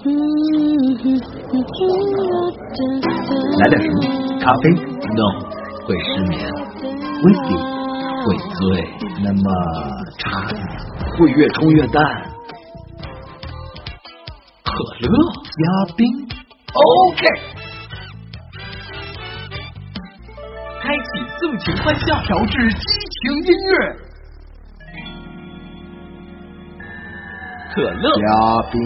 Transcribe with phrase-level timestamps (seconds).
[0.00, 0.06] 来
[3.68, 4.00] 点什么？
[4.40, 5.28] 咖啡？No，
[5.84, 6.40] 会失眠。
[7.20, 7.52] Whisky
[8.24, 8.26] 会
[8.56, 8.58] 醉。
[9.22, 9.44] 那么
[10.18, 10.48] 茶？
[11.18, 12.02] 会越冲越淡。
[14.64, 15.12] 可乐
[15.44, 15.60] 加
[15.94, 16.00] 冰。
[16.72, 17.20] OK。
[20.82, 21.08] 开启
[21.38, 22.80] 纵情欢笑，调制激
[23.20, 23.72] 情音乐。
[27.74, 28.22] 可乐加
[28.72, 28.78] 冰。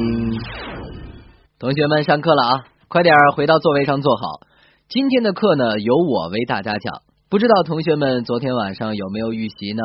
[1.65, 2.65] 同学们，上课了啊！
[2.89, 4.41] 快点回到座位上坐好。
[4.87, 7.01] 今天的课呢，由我为大家讲。
[7.31, 9.83] 不知道同学们昨天晚上有没有预习呢？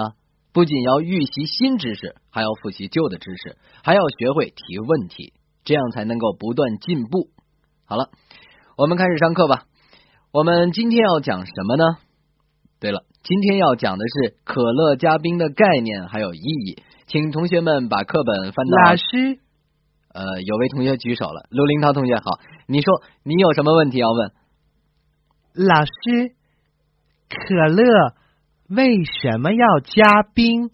[0.51, 5.31] 不仅要预习新知识，还要复习旧的知识，还要学会提问题，
[5.63, 7.29] 这样才能够不断进步。
[7.85, 8.09] 好了，
[8.75, 9.63] 我们开始上课吧。
[10.33, 11.85] 我们今天要讲什么呢？
[12.81, 16.83] 对了，今天要讲的是可乐加冰的概念还有意义。
[17.07, 18.89] 请同学们把课本翻到。
[18.89, 19.39] 老师。
[20.13, 24.31] 呃，有位同学举手了，陆林涛同学好，你说你有什么问题要问？
[25.53, 26.33] 老师，
[27.29, 28.13] 可乐
[28.69, 30.71] 为什么要加冰？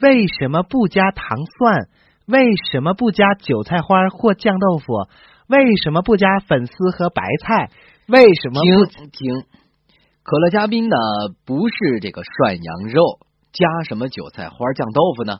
[0.00, 1.88] 为什么不加糖蒜？
[2.26, 5.08] 为什么不加韭菜花或酱豆腐？
[5.46, 7.70] 为什么不加粉丝和白菜？
[8.08, 8.60] 为什么？
[8.60, 9.44] 停停，
[10.22, 10.96] 可乐加冰呢？
[11.44, 13.20] 不是这个涮羊肉
[13.52, 15.38] 加什么韭菜花酱豆腐呢？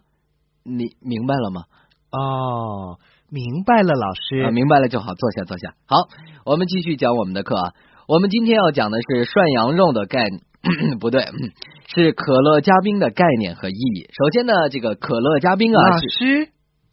[0.62, 1.64] 你明白了吗？
[2.12, 2.98] 哦。
[3.30, 4.50] 明白了，老师。
[4.50, 5.74] 明白了就好，坐下，坐下。
[5.86, 5.96] 好，
[6.44, 7.72] 我们继续讲我们的课啊。
[8.06, 11.26] 我们今天要讲的是涮羊肉的概念， 不对，
[11.92, 14.08] 是可乐加冰的概念和意义。
[14.16, 16.48] 首先呢，这个可乐加冰啊，老师，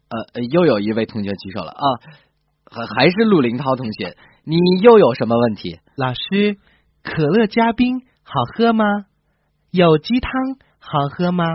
[0.10, 1.86] 呃，又有一位同学举手了啊，
[2.72, 5.80] 还还是陆林涛同学，你又有什么问题？
[5.96, 6.58] 老师，
[7.04, 8.86] 可乐加冰好喝吗？
[9.70, 10.32] 有鸡汤
[10.80, 11.46] 好喝吗？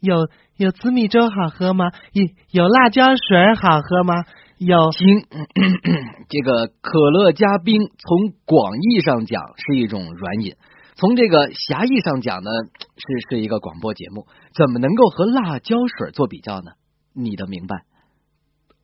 [0.00, 0.28] 有
[0.62, 1.90] 有紫米粥好喝吗？
[2.12, 4.14] 有有辣椒水好喝吗？
[4.58, 4.92] 有。
[4.92, 5.08] 行，
[6.30, 10.54] 这个可乐加冰，从广义上讲是一种软饮，
[10.94, 12.50] 从这个狭义上讲呢，
[12.96, 14.28] 是是一个广播节目。
[14.54, 16.70] 怎么能够和辣椒水做比较呢？
[17.12, 17.82] 你的明白？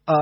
[0.04, 0.14] 呃，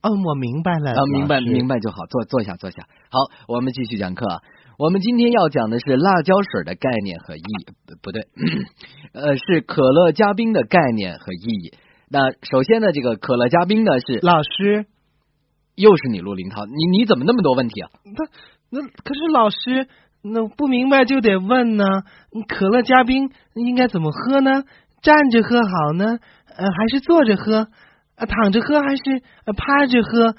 [0.00, 0.92] 嗯，我明白了。
[0.92, 2.84] 啊，明白明白就好，坐坐下坐下。
[3.10, 4.40] 好，我们继续讲课。
[4.78, 7.66] 我们今天要讲的是辣椒水的概念和意义，
[8.02, 8.26] 不对，
[9.12, 11.74] 呃，是可乐加冰的概念和意义。
[12.08, 14.86] 那首先呢，这个可乐加冰呢是老师，
[15.76, 17.90] 又是你陆林涛，你你怎么那么多问题啊？
[18.70, 19.88] 那那可是老师，
[20.22, 21.84] 那不明白就得问呢。
[22.48, 24.64] 可乐加冰应该怎么喝呢？
[25.02, 26.18] 站着喝好呢，
[26.56, 27.68] 呃，还是坐着喝？
[28.16, 30.34] 躺着喝还是呃趴着喝？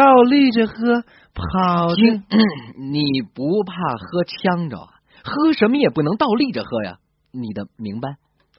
[0.00, 1.04] 倒立着喝？
[1.34, 2.22] 好听，
[2.90, 3.02] 你
[3.34, 4.88] 不怕喝呛着啊？
[5.22, 6.96] 喝什么也不能倒立着喝呀！
[7.32, 8.08] 你的明白？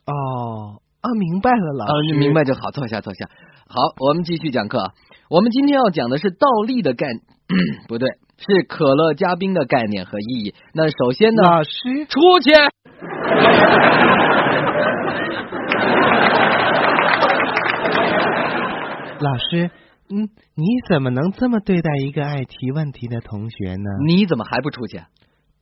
[0.06, 3.28] 哦啊，明白了，老师，你明白就好，坐下坐下。
[3.66, 4.92] 好，我们继续讲课。
[5.28, 7.08] 我们今天要讲的是倒立的概，
[7.88, 10.54] 不对，是可乐加冰的概念和意义。
[10.74, 12.52] 那首先呢，老师出去。
[19.18, 19.72] 老师。
[20.14, 23.88] 嗯，你怎么能这么对待一个爱提问题的同学呢？
[24.06, 24.98] 你怎么还不出去？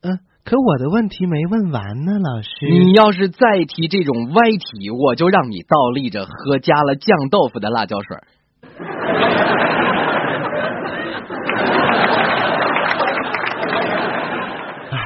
[0.01, 2.49] 嗯，可我的问题没问完呢，老师。
[2.69, 8.17] 你要是再提这种歪题，我就让你倒立着喝加了酱豆腐的辣椒水。
[14.91, 14.97] 唉，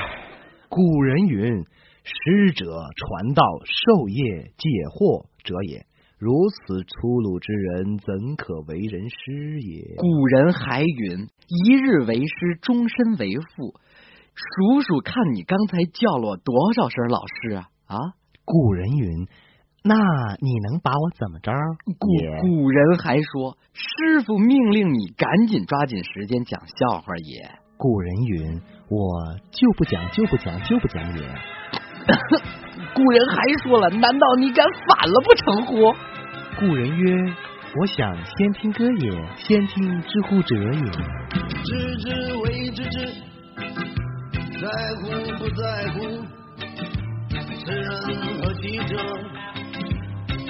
[0.70, 1.64] 古人云
[2.02, 5.86] ：“师者，传道授业解惑者也。”
[6.18, 9.96] 如此粗鲁之人，怎可为人师也？
[9.98, 13.74] 古人还云：“一日为师，终身为父。”
[14.36, 17.70] 数数看你刚才叫了我多少声老师啊？
[17.88, 18.00] 啊！
[18.44, 19.28] 古人云
[19.84, 19.96] ：“那
[20.42, 21.52] 你能把我怎么着？”
[22.00, 22.08] 古
[22.42, 31.24] 古人还说：“师傅命令你赶紧抓紧时间讲笑话也。”古人云：“我就不讲，就不讲，就不讲也。”
[32.94, 35.96] 古人还说了，难道你敢反了不成乎？
[36.60, 37.34] 故人曰：
[37.80, 40.92] 我想先听歌也，先听知乎者也。
[41.64, 43.06] 知之为知之，
[44.62, 44.68] 在
[45.02, 45.04] 乎
[45.38, 45.98] 不在乎？
[47.66, 47.90] 此人
[48.42, 48.96] 何其者？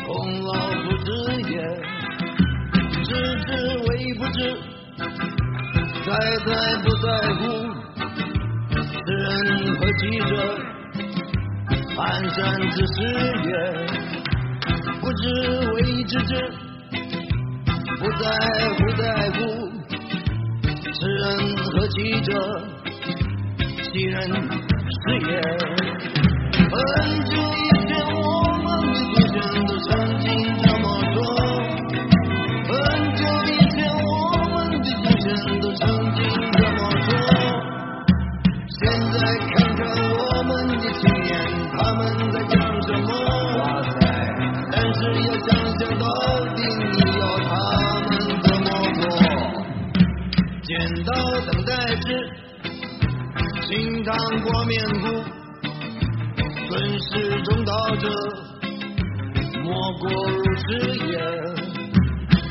[0.05, 0.53] 孔老
[0.83, 1.09] 夫子
[1.49, 1.53] 也。
[3.03, 3.09] 知
[3.39, 4.37] 之为不知，
[6.05, 6.09] 在
[6.45, 6.49] 在
[6.83, 7.41] 不在乎？
[8.69, 9.23] 此人
[9.75, 10.31] 何其者？
[11.95, 12.37] 蹒跚
[12.75, 12.95] 之士
[13.47, 13.51] 也，
[14.99, 15.23] 不知
[15.71, 16.31] 为之之，
[17.97, 18.23] 不在
[18.75, 19.37] 乎在乎，
[20.93, 21.23] 此人
[21.55, 22.29] 何其者？
[23.81, 25.29] 其人是也。
[26.67, 26.73] 很
[27.23, 27.31] 久
[54.17, 55.05] 趟过面骨，
[56.69, 58.07] 尊师重道者，
[59.61, 60.63] 莫过如此
[61.05, 61.13] 也。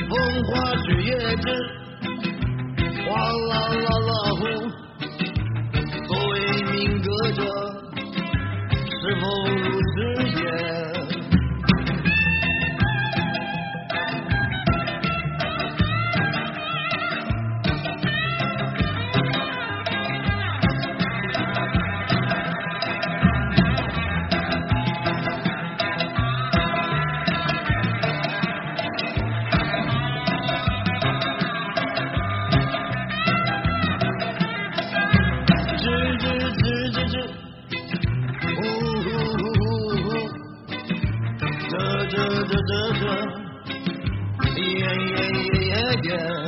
[0.06, 0.12] 风
[0.44, 1.44] 花雪月之，
[3.06, 3.16] 哗
[3.48, 4.42] 啦啦啦呼。
[6.06, 6.32] 所谓
[6.70, 7.40] 命格者，
[9.00, 9.94] 是否如此
[43.14, 43.92] 这这
[44.54, 44.84] 这，
[45.60, 45.74] 耶
[46.04, 46.43] 耶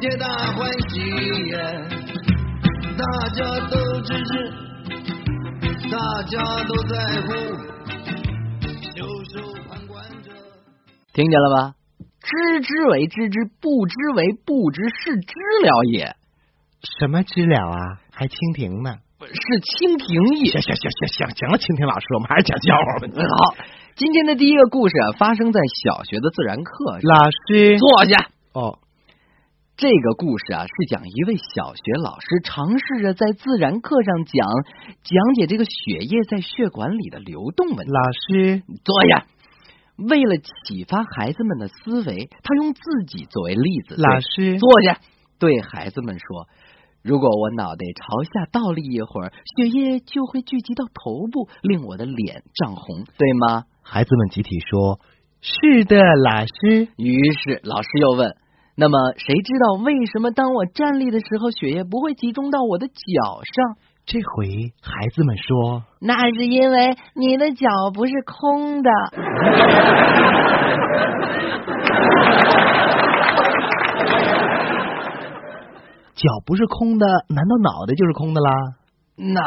[0.00, 1.00] 皆大欢喜
[1.48, 1.58] 耶！
[2.96, 4.30] 大家都支持，
[5.90, 7.32] 大家都在乎，
[8.94, 10.30] 袖手旁观者。
[11.12, 11.74] 听见了吧？
[12.20, 15.34] 知之为知之，不知为不知，是知
[15.64, 16.14] 了也，
[17.00, 17.98] 什么知了啊？
[18.12, 18.98] 还蜻蜓呢？
[19.18, 20.52] 是蜻蜓也。
[20.52, 23.10] 行行行行行行了，蜻蜓老师，我们还是讲笑话吧。
[23.10, 23.56] 好，
[23.96, 26.86] 今天的第一个故事啊，发生在小学的自然课。
[27.02, 27.18] 老
[27.50, 28.30] 师，坐下。
[28.54, 28.78] 哦，
[29.78, 34.44] 这个故事啊，是讲一位小学老师尝试着在自然课上讲
[35.04, 37.92] 讲解这个血液在血管里的流动问题。
[37.92, 39.26] 老师，坐下。
[39.96, 43.94] 为了启发孩子们的思维，他用自己作为例子。
[43.96, 44.98] 老师，坐下，
[45.38, 46.48] 对孩子们说
[47.04, 54.98] ：“如果我脑袋朝下倒立一会儿，血液就会聚集到头部，令我的脸涨红，对吗孩子们集体说
[55.40, 58.34] ：“是的，老师。？”于是老师又问
[58.80, 62.94] ：“那么谁知道为什么当我站立的时候，血液不会集中到我的脚
[63.42, 63.76] 上？”
[64.06, 68.90] 这回孩子们说那是因为你的脚不是空的。
[76.14, 78.50] 脚不是空的，难道脑袋就是空的啦？
[79.16, 79.42] 那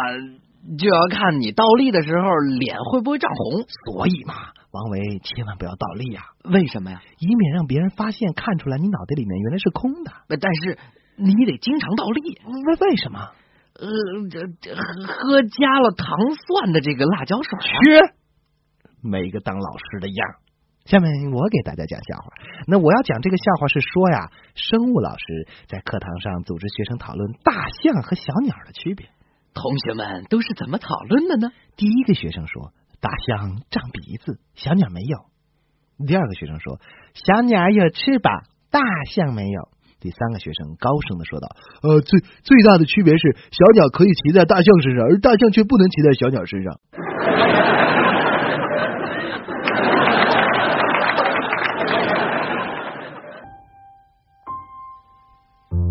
[0.77, 2.27] 就要看你倒立的时候
[2.59, 3.63] 脸会不会涨红。
[3.85, 4.35] 所以嘛，
[4.71, 7.01] 王维千万不要倒立呀、为什么呀？
[7.19, 10.11] 以免让别人发现看出来你脑袋里面原来是空的。
[10.29, 10.79] 呃但是
[11.17, 12.21] 你得经常倒立。
[12.21, 13.19] 为为什么？
[13.73, 13.87] 呃，
[14.29, 17.61] 这这喝喝加了糖蒜的这个辣椒水啊。
[17.83, 18.13] 是，
[19.01, 20.27] 没个当老师的样。
[20.85, 22.31] 下面我给大家讲笑话。
[22.65, 29.09] 那我要讲这个笑话是说呀，生物老师在课堂上组织学生讨论大象和小鸟的区别。
[29.53, 31.51] 同学们都是怎么讨论的呢？
[31.75, 32.71] 第一个学生说，
[33.01, 35.17] 大象长鼻子，小鸟没有。
[36.05, 36.79] 第二个学生说，
[37.13, 38.79] 小鸟有翅膀，大
[39.09, 39.69] 象没有。
[39.99, 41.47] 第三个学生高声的说道
[41.83, 46.79] ：“呃，最最大的区别是，小鸟可以骑在大象身上，而大象却不能骑在小鸟身上。”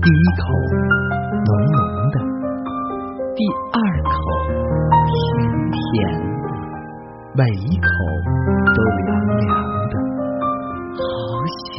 [0.02, 0.79] 第一口
[7.40, 7.88] 每一口
[8.76, 9.48] 都凉凉
[9.88, 9.94] 的。
[10.92, 11.00] 好
[11.56, 11.72] 想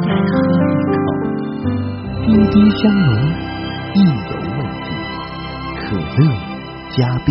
[0.00, 0.30] 再喝
[0.62, 0.94] 一口。
[2.24, 3.10] 滴滴香浓，
[3.92, 4.88] 意犹未尽。
[5.80, 6.20] 可乐
[6.92, 7.28] 加冰。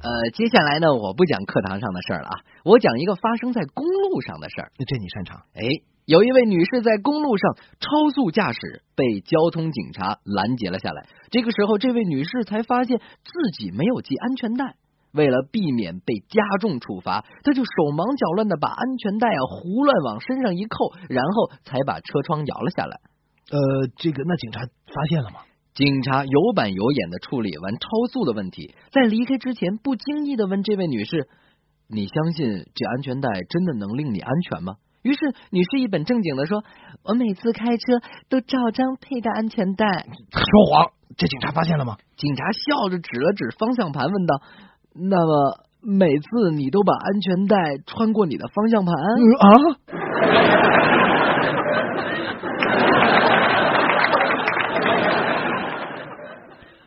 [0.00, 4.72] 呃，接下来呢，我不讲课堂上的事儿了啊，我讲一个发生在公路上的事儿。
[4.76, 5.38] 这你擅长？
[5.54, 5.62] 哎，
[6.04, 11.06] 有一位女士在公路上超速驾驶，被交通警察拦截了下来。
[11.30, 14.76] 这个时候，这位女士才发现自己没有系安全带。
[15.12, 23.00] 为了避免被加重处罚，她就手忙脚乱的把安全带啊胡乱往身上一扣，然后才把车窗摇了下来。
[23.50, 23.58] 呃，
[23.96, 25.40] 这个那警察发现了吗？
[25.74, 31.28] 警察有板有眼的处理完超速的问题，在离开之前，不经意的问这位女士
[31.92, 35.18] ：“你相信这安全带真的能令你安全吗？”于是
[35.50, 36.62] 女士一本正经的说
[37.04, 39.84] ：“我每次开车都照章佩戴安全带。
[39.86, 40.92] 说谎！
[41.16, 44.40] 这警察发现了吗？”警察笑着指了指方向盘，问道
[44.94, 48.94] ：“那么每次你都把安全带穿过你的方向盘。
[48.94, 49.48] 啊？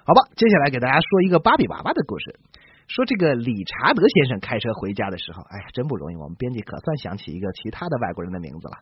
[0.07, 2.39] 好吧，接下来给大家说一个芭比娃娃的故事。
[2.87, 6.15] 说这个理查德先生开车回家的时候，哎呀，真不容易。
[6.15, 8.77] 我们编辑可算想起一个其他的外国人的名字了。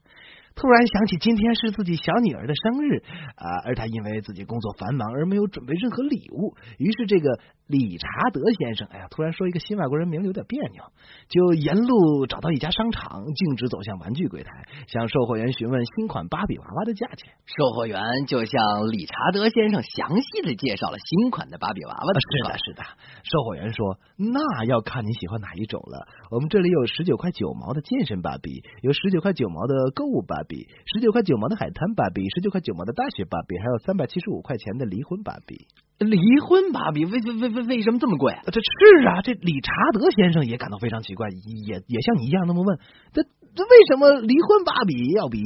[0.55, 3.01] 突然想起今天是自己小女儿的生日
[3.35, 10.83] 啊、而他因为自己工作繁忙而没有准备任何礼物，于是这个理查德先生，哎呀，突然说一个新外国人名字有点别扭，
[11.29, 14.51] 就沿路找到一家商场，径直走向玩具柜台，
[14.87, 17.33] 向售货员询问新款芭比娃娃的价钱。
[17.45, 22.83] 售货员就向理查德先生详细的介绍了新款的芭比娃娃的是的，是的。
[23.23, 26.07] 售货员说：“那要看你喜欢哪一种了。
[26.31, 35.67] 我们这里有十九块九毛的健身芭比，有十九块九毛的购物芭比，十九块九毛的海滩芭比，十九块九毛的大学芭比，还有三百七十五块钱的离婚芭比。
[35.99, 38.33] 离婚芭比为为为为为什么这么贵？
[38.33, 42.77] 呃这是啊，这理查德先生也感到非常奇怪，也也像你一样那么问：
[43.13, 43.23] 这
[43.55, 45.39] 这为什么离婚芭比要比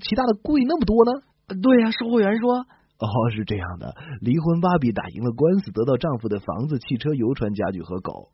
[0.00, 1.22] 其他的贵那么多呢？
[1.62, 8.28] 对呀、售货员说，哦，是这样的，离婚芭比打赢了官司，得到丈夫的房子、汽车、游船、家具和狗。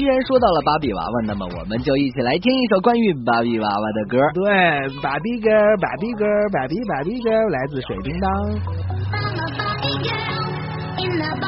[0.00, 4.16] 既然说到了芭比娃娃，那么我们就一起来听一首关于芭比娃娃的歌。
[4.32, 4.48] 对，
[5.02, 8.26] 芭比 girl，芭比 girl，芭比芭比 girl，来自水叮当。
[9.12, 10.48] I'm a Barbie girl
[11.04, 11.40] in the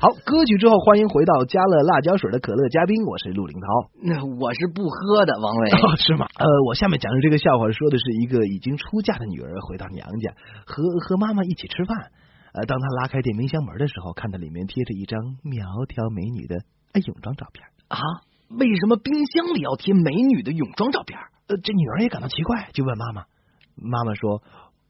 [0.00, 3.66] 好，歌曲之后，欢迎回到加了辣椒水的可乐嘉宾，我是陆林涛。
[4.00, 5.70] 那我是不喝的，王伟。
[5.74, 6.28] 哦，是吗？
[6.38, 10.30] 呃，我下面讲的这个笑话说的是一个已经出嫁的女儿回到娘家，
[10.64, 12.12] 和和妈妈一起吃饭。
[12.52, 16.62] 呃，当她拉开电冰箱门的时候，看到里面贴着一张苗条美女的
[16.92, 17.66] 哎泳装照片。
[17.88, 17.98] 啊，
[18.56, 21.18] 为什么冰箱里要贴美女的泳装照片？
[21.48, 23.24] 呃，这女儿也感到奇怪，就问妈妈。
[23.74, 24.42] 妈妈说：“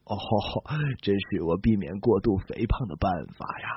[0.09, 0.17] 哦，
[1.01, 3.67] 真是我避免过度肥胖的办法呀！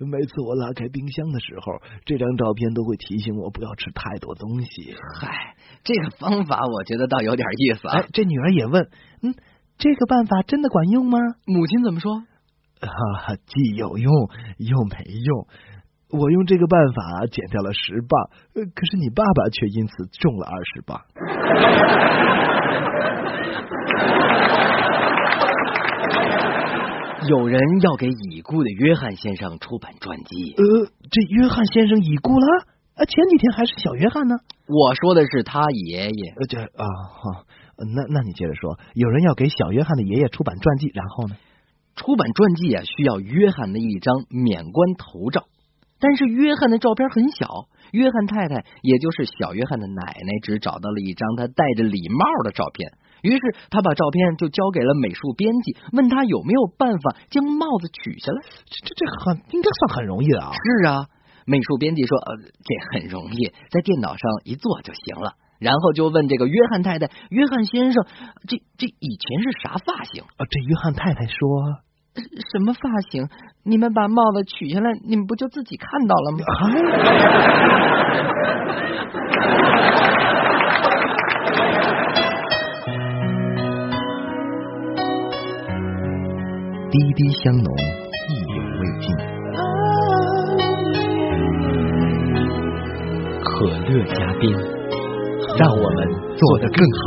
[0.00, 4.94] 每次我拉开冰箱的时候，这张照片都会提醒我不要吃太多东西。
[5.20, 8.88] 嗨，这个方法我觉得倒有点意思啊哎。，这女儿也问，
[9.22, 9.34] 嗯，
[9.76, 11.18] 这个办法真的管用吗？
[11.44, 12.22] 母亲怎么说？
[12.80, 12.88] 哈
[13.26, 15.46] 啊，既有用又没用。
[16.18, 21.02] 我用这个办法减掉了十磅，呃可是你爸爸却因此重了二十磅。
[27.28, 30.64] 有人要给已故的约翰先生出版传记，呃，
[31.10, 32.46] 这约翰先生已故了，
[32.96, 34.36] 啊，前几天还是小约翰呢。
[34.66, 36.30] 我说的是他爷爷。
[36.34, 37.44] 呃，这啊，好，
[37.94, 41.36] 那那你接着说，有人要给小约翰的爷爷出版传记，然后呢？
[41.94, 45.44] 出版传记啊，需要约翰的一张免冠头照，
[46.00, 52.92] 但是约翰的照片很小，约翰太太，也就是小约翰的奶奶，只找到了一张他戴着礼帽的照片。
[53.22, 58.42] 于是他把照片就交给了美术编辑，问他有没有办法将帽子取下来。
[58.66, 60.50] 这这这很应该算很容易的啊。
[60.52, 61.06] 是啊，
[61.46, 65.34] 美术编辑说，呃，这很容易，在电脑上一做就行了。
[65.60, 68.04] 然后就问这个约翰太太，约翰先生，
[68.48, 70.24] 这这以前是啥发型？
[70.24, 71.36] 啊，这约翰太太说，
[72.50, 73.28] 什么发型？
[73.62, 76.38] 你们把帽子取下来，你们不就自己看到了吗？
[86.92, 87.74] 滴滴香浓，
[88.28, 89.08] 意犹未尽。
[93.42, 94.52] 可乐加冰，
[95.58, 95.98] 让我们
[96.36, 97.00] 做得更好。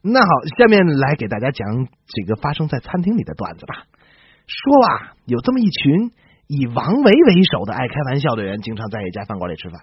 [0.00, 0.26] 那好，
[0.56, 3.84] 下面来给大家讲几个发生在餐厅里的段子吧。
[4.46, 6.10] 说啊，有这么一群
[6.46, 9.82] 以王维为首的爱开玩笑的人，经常在一家饭馆里吃饭。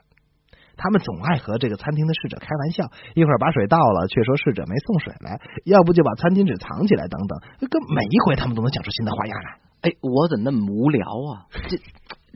[0.79, 7.35] 他们总爱和这个餐厅的侍者开玩笑，一会儿把水倒了，却说侍者没送水来；要不就把餐巾纸藏起来，等等。
[7.67, 9.49] 跟每一回他们都能讲出新的花样来。
[9.81, 11.51] 哎，我怎么那么无聊啊？
[11.67, 11.75] 这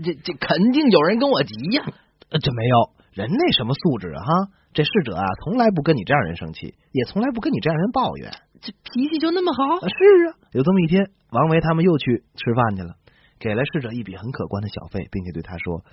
[0.04, 1.88] 这这肯定有人跟我急呀、
[2.30, 2.78] 呃，这没有
[3.14, 4.32] 人那什么素质啊哈！
[4.74, 8.32] 这侍者啊，从来不跟你这样人生气，也从来不跟你这样人抱怨。
[8.60, 9.88] 这脾气就那么好啊，？
[9.88, 12.96] 是啊，有这么一天，王维他们又去吃饭去了，
[13.40, 15.84] 给了侍者一笔很可观的小费，并且对他说：“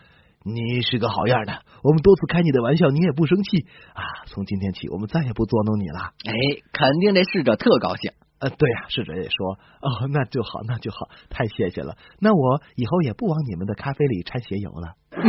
[0.42, 4.02] 你是个好样的，我们多次开你的玩笑，你也不生气啊！
[4.26, 6.12] 从今天起，我们再也不捉弄你了。
[6.24, 6.32] 哎，
[6.72, 11.98] 肯定这侍者特高兴。”呃，对呀、侍者也说：“哦，那就好，那就好，太谢谢了。
[12.20, 14.94] 那我以后也不往你们的咖啡里掺鞋油了。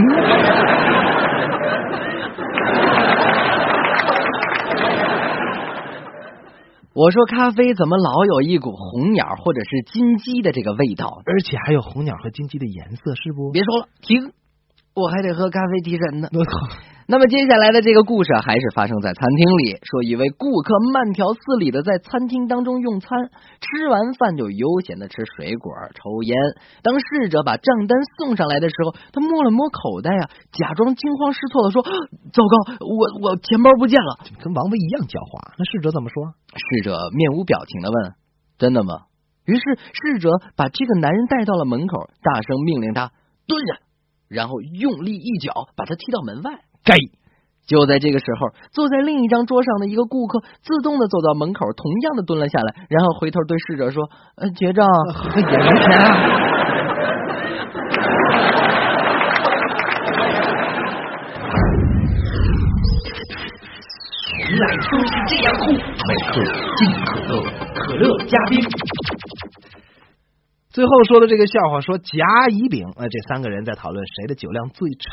[6.94, 11.24] 我说咖啡怎么老有一股红鸟或者是金鸡的这个味道呢？
[11.26, 13.52] 而且还有红鸟和金鸡的颜色，是不？
[13.52, 14.32] 别说了，停！
[14.94, 16.28] 我还得喝咖啡提神呢。
[17.08, 23.20] 那么接下来的这个故事还是发生在餐厅里，说一位顾客慢条斯理的在餐厅当中用餐，
[23.60, 26.38] 吃完饭就悠闲的吃水果、抽烟。
[26.84, 31.84] 当侍者把账单送上来的时候，他摸了摸口袋啊，假装惊慌失措的说
[32.32, 34.20] ：“糟糕，我我钱包不见了。
[34.40, 35.52] 跟王维一样狡猾。
[35.58, 38.14] 那侍者怎么说？”侍者面无表情的问
[38.58, 39.12] ：“真的吗？”
[39.44, 43.12] 于是侍者把这个男人带到了门口，大声命令他
[43.48, 43.84] 蹲下，
[44.32, 46.52] 然后用力一脚把他踢到门外。
[46.84, 46.96] 该
[47.68, 54.88] 就在这个时候，坐在另一张桌上的一个顾客自动的走到门口，同样的蹲了下来，然后回头对侍者说：“呃，结账。
[55.36, 56.08] 也没钱啊。
[64.50, 65.72] 原来都是这样哭。
[65.72, 66.44] 每克
[66.76, 67.32] 进可乐，
[67.76, 68.60] 可乐加冰。
[70.72, 72.08] 最后说的这个笑话说甲、
[72.50, 75.04] 乙、丙，呃，这三个人在讨论谁的酒量最差。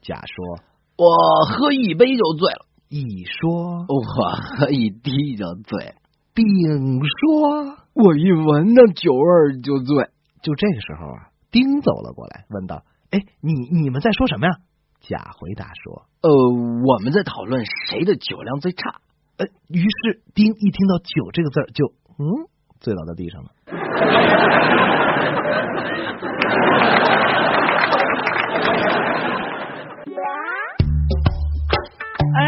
[0.00, 0.64] 甲说，
[0.96, 1.06] 我
[1.46, 5.94] 喝一杯就醉了，乙说，我喝一滴就醉了，
[6.32, 6.44] 丙
[7.04, 7.76] 说。
[7.94, 10.08] 我一闻到酒味儿就醉。
[10.42, 14.52] 就这个时候啊，丁走了过来，问道：“哎，你你们在说什么呀？”
[15.00, 19.00] 甲回答说呃，我们在讨论谁的酒量最差。
[19.38, 22.48] ：“呃。”于是丁一听到“酒”这个字儿，就嗯，
[22.84, 23.48] 醉倒在地上了。
[32.36, 32.40] 哎，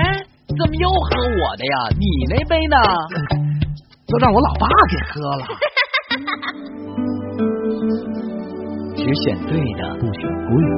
[0.59, 1.75] 怎么又喝我的呀？
[1.99, 2.77] 你那杯呢？
[4.09, 5.42] 都让我老爸给喝了。
[8.96, 10.75] 只选对的，不选贵的，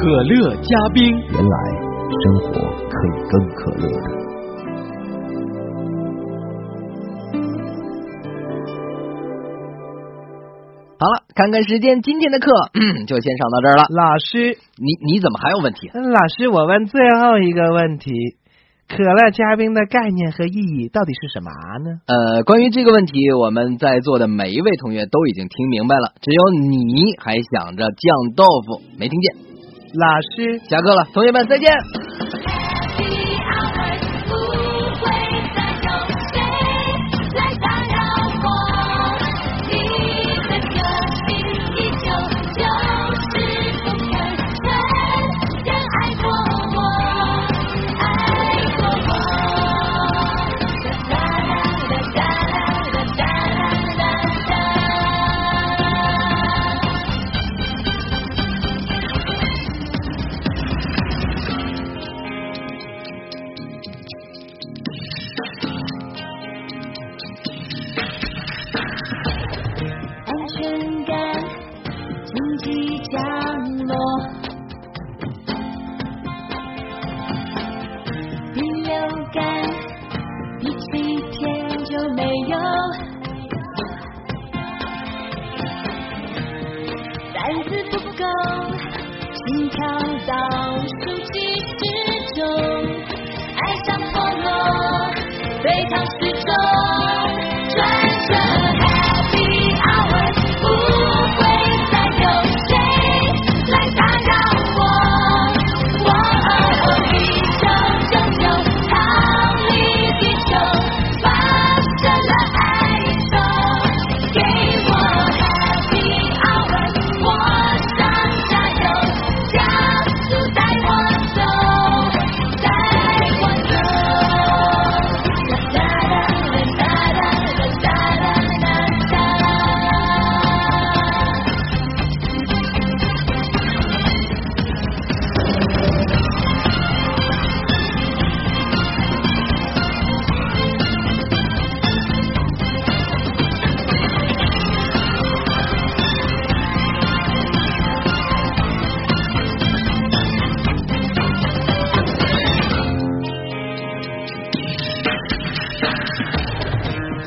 [0.00, 1.04] 可乐加冰。
[1.30, 1.56] 原来
[2.10, 2.52] 生活
[2.88, 4.23] 可以更可乐的。
[11.04, 13.84] 好了，看看时间，今天的课、嗯、就先上到这儿了。
[13.92, 15.90] 老师，你你怎么还有问题？
[15.92, 18.10] 老师，我问最后一个问题：
[18.88, 21.50] 可乐加冰的概念和意义到底是什么
[21.84, 22.00] 呢？
[22.06, 29.36] 呃，关于这个问题，我们在座的每一位同学都已经听明白了，只有你还想着酱豆腐，没听见。
[29.92, 31.68] 老师，下课了，同学们再见。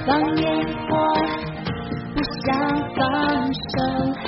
[0.06, 0.46] 放烟
[0.88, 0.98] 火，
[2.14, 2.48] 不想
[2.96, 4.27] 放手。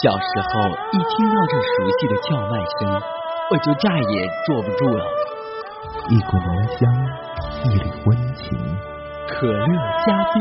[0.00, 3.02] 小时候一听到这熟悉的叫卖声，
[3.50, 5.04] 我就再也坐不住了。
[6.08, 6.88] 一股浓香，
[7.64, 8.56] 一缕温情，
[9.28, 9.66] 可乐
[10.06, 10.40] 加冰，